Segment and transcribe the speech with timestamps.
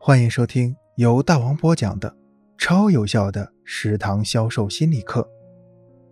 [0.00, 2.16] 欢迎收听由大王播讲的
[2.56, 5.28] 超有效的食堂销售心理课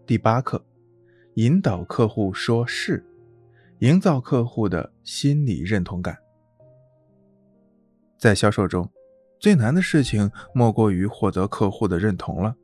[0.04, 0.62] 第八课：
[1.34, 3.06] 引导客户说是，
[3.78, 6.18] 营造客户的心理认同感。
[8.18, 8.90] 在销售中，
[9.38, 12.56] 最难的事情莫过于获得客户的认同了。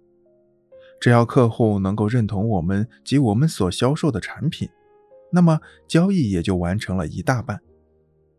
[1.00, 4.68] 只要客户能够认同我们及我们所销售的产品，
[5.30, 7.60] 那么交易也就完成了一大半。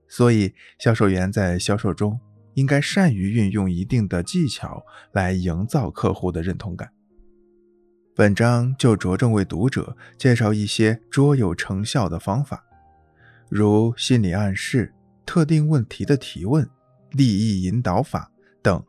[0.09, 2.19] 所以，销售员在销售中。
[2.53, 6.91] 应该善于运用一定的技巧来营造客户的认同感。
[8.15, 12.63] 本章就着重为读者介绍一些卓有成效的方法，
[13.49, 14.93] 如心理暗示、
[15.25, 16.69] 特定问题的提问、
[17.11, 18.31] 利益引导法
[18.61, 18.83] 等，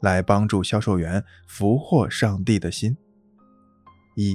[0.00, 2.96] 来帮助销售员俘获上帝的心。
[4.16, 4.34] 一、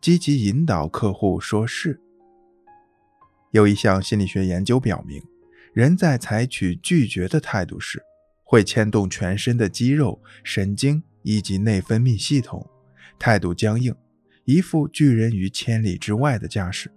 [0.00, 2.00] 积极引导客户说是。
[3.52, 5.22] 有一项心理学研究表明，
[5.78, 8.02] 人在采取拒绝的态度时，
[8.42, 12.68] 会牵动全身的肌肉、神经以及内分泌系统，
[13.16, 13.94] 态度僵硬，
[14.44, 16.90] 一副拒人于千里之外的架势。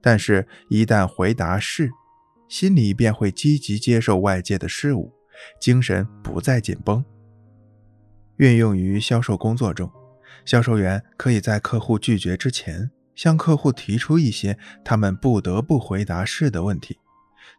[0.00, 1.90] 但是，一旦回答是，
[2.48, 5.12] 心里便会积极接受外界的事物，
[5.60, 7.04] 精神不再紧绷。
[8.38, 9.92] 运用于销售工作中，
[10.46, 16.98] 销售员可以在客户拒绝之前，向客户提出一些他们不得不回答是的问题，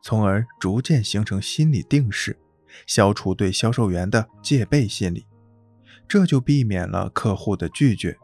[0.02, 2.38] 从而逐渐形成心理定势。
[2.86, 5.26] 消除对销售员的戒备心理，
[6.08, 8.16] 这就避免了客户的拒绝，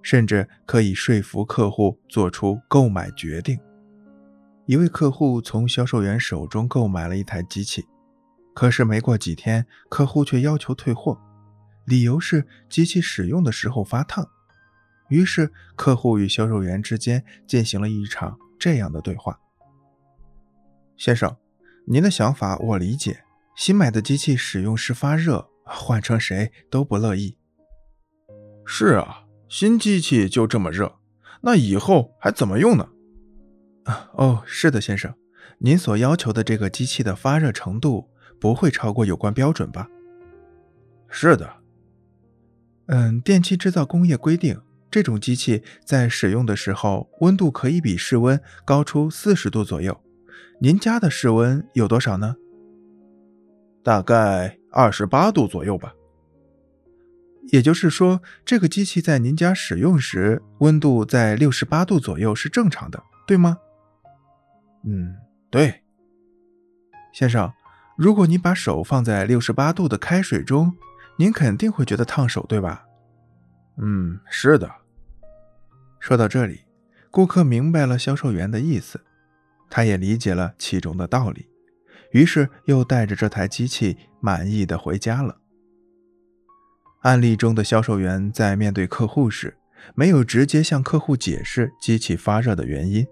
[0.00, 3.58] 甚至可以说服客户做出购买决定。
[4.66, 7.84] 一位客户从销售员手中购买了一台机器，
[8.54, 11.18] 可是没过几天，客户却要求退货，
[11.84, 14.24] 理由是机器使用的时候发烫。
[15.08, 19.40] 于是，客户与销售员之间进行了一场这样的对话
[20.98, 21.36] ：“先生，
[21.86, 23.22] 您的想法我理解。”
[23.56, 27.36] 新买的机器使用时发热，换成谁都不乐意。
[28.64, 30.96] 是啊，新机器就这么热，
[31.40, 32.88] 那以后还怎么用呢？
[34.12, 35.14] 哦，是的，先生，
[35.58, 39.88] 您所要求的这个机器的发热程度不会超过有关标准吧？
[41.08, 41.56] 是的。
[42.86, 50.00] 嗯，电器制造工业规定，这种机器在使用的时候温度可以比室温高出四十度左右。
[50.60, 52.36] 您家的室温有多少呢？
[53.82, 55.92] 大概二十八度左右吧。
[57.50, 63.56] 也就是说，这个机器在您家使用时，温度在六十八度左右是正常的，对吗？
[64.84, 65.16] 嗯，
[65.50, 65.82] 对。
[67.14, 67.50] 先生，
[67.96, 70.74] 如果你把手放在六十八度的开水中，
[71.16, 72.84] 您肯定会觉得烫手，对吧？
[73.78, 74.70] 嗯，是的。
[75.98, 76.60] 说到这里，
[77.10, 79.00] 顾客明白了销售员的意思，
[79.70, 81.48] 他也理解了其中的道理。
[82.12, 85.40] 于是又带着这台机器满意的回家了。
[87.02, 89.58] 案例中的销售员在面对客户时，
[89.94, 93.06] 没有直接向客户解释机器发热的原因，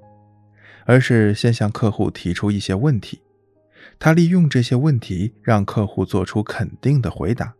[0.87, 3.23] 而是先向客户提出一些问题。
[3.99, 7.55] 他利用这些问题让客户做出肯定的回答，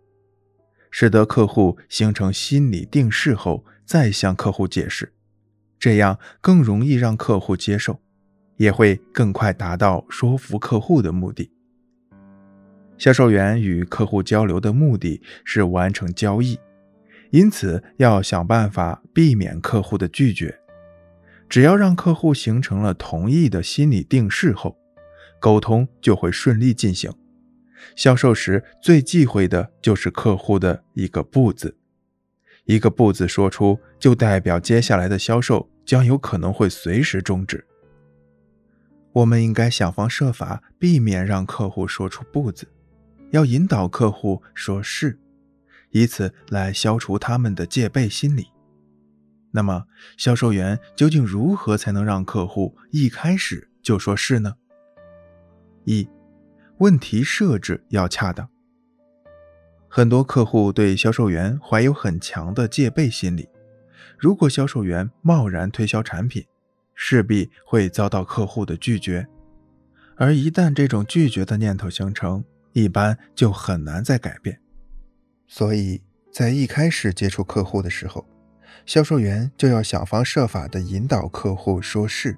[0.91, 5.13] 使得客户形成心理定势后，再向客户解释，
[5.79, 8.01] 这样更容易让客户接受。
[8.57, 11.51] 也会更快达到说服客户的目的。
[12.99, 16.59] 销售员与客户交流的目的是完成交易，
[17.31, 20.59] 因此要想办法避免客户的拒绝。
[21.49, 24.77] 只要让客户形成了同意的心理定势后，
[25.39, 27.13] 沟通就会顺利进行。
[27.95, 31.77] 销售时最忌讳的就是客户的一个“不”字，
[32.65, 37.65] 一个“不”字说出，就代表接下来的销售将有可能会随时终止。
[39.17, 42.69] 我们应该想方设法避免让客户说出“不”字，
[43.31, 45.19] 要引导客户说是，
[45.89, 48.49] 以此来消除他们的戒备心理。
[49.53, 49.87] 那么，
[50.19, 54.53] 销售员究竟如何才能让客户一开始就说是呢？
[55.85, 56.07] 一、
[56.79, 58.47] 问题设置要恰当。
[59.89, 63.49] 很多客户对销售员怀有很强的戒备心理，
[64.19, 66.45] 如果销售员贸然推销产品，
[66.97, 69.29] 势必会遭到客户的拒绝，
[70.17, 74.59] 而一旦这种拒绝的念头形成，一般就很难再改变。
[75.47, 76.03] 所以
[76.33, 78.27] 在一开始接触客户的时候，
[78.87, 82.37] 销售员就要想方设法地引导客户说是，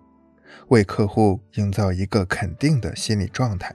[0.68, 3.74] 为客户营造一个肯定的心理状态。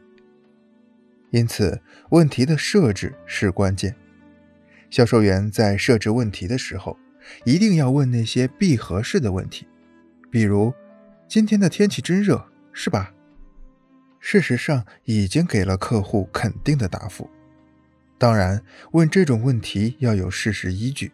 [1.31, 1.81] 因此，
[2.11, 3.95] 问题的设置是关键。
[4.89, 6.99] 销售员在设置问题的时候，
[7.45, 9.65] 一定要问那些闭合式的问题。
[10.33, 10.73] 比如，
[11.27, 13.13] 今天的天气真热，是吧？
[14.19, 17.29] 事实上已经给了客户肯定的答复。
[18.17, 18.59] 当然，
[18.93, 21.11] 问这种问题要有事实依据。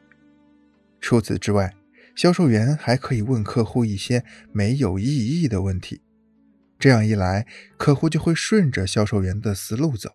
[1.02, 1.74] 除此之外，
[2.16, 4.24] 销售员还可以问客户一些
[4.54, 6.00] 没有意义的问题。
[6.80, 7.46] 这样一来，
[7.78, 10.12] 客户就会顺着销售员的思路走，